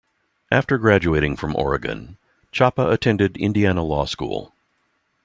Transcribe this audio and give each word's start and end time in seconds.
After 0.51 0.79
graduating 0.79 1.35
from 1.35 1.55
Oregon, 1.55 2.17
Chapa 2.51 2.89
attended 2.89 3.37
Indiana 3.37 3.83
Law 3.83 4.05
School. 4.05 4.51